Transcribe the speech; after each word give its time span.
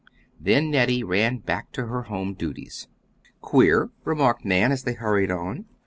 Then 0.39 0.71
Nettie 0.71 1.03
ran 1.03 1.37
back 1.37 1.71
to 1.73 1.85
her 1.85 2.01
home 2.05 2.33
duties. 2.33 2.87
"Queer," 3.39 3.91
remarked 4.03 4.43
Nan, 4.43 4.71
as 4.71 4.81
they 4.81 4.93
hurried 4.95 5.29
on. 5.29 5.65